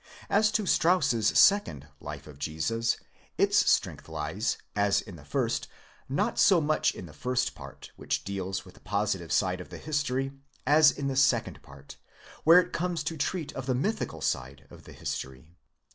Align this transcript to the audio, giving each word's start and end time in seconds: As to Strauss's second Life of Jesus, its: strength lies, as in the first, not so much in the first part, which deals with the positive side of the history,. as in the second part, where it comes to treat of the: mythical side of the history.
As 0.31 0.51
to 0.53 0.65
Strauss's 0.65 1.27
second 1.37 1.87
Life 1.99 2.25
of 2.25 2.39
Jesus, 2.39 2.97
its: 3.37 3.71
strength 3.71 4.09
lies, 4.09 4.57
as 4.75 4.99
in 4.99 5.15
the 5.15 5.23
first, 5.23 5.67
not 6.09 6.39
so 6.39 6.59
much 6.59 6.95
in 6.95 7.05
the 7.05 7.13
first 7.13 7.53
part, 7.53 7.91
which 7.97 8.23
deals 8.23 8.65
with 8.65 8.73
the 8.73 8.79
positive 8.79 9.31
side 9.31 9.61
of 9.61 9.69
the 9.69 9.77
history,. 9.77 10.31
as 10.65 10.89
in 10.89 11.07
the 11.07 11.15
second 11.15 11.61
part, 11.61 11.97
where 12.43 12.59
it 12.59 12.73
comes 12.73 13.03
to 13.03 13.15
treat 13.15 13.53
of 13.53 13.67
the: 13.67 13.75
mythical 13.75 14.21
side 14.21 14.65
of 14.71 14.85
the 14.85 14.93
history. 14.93 15.51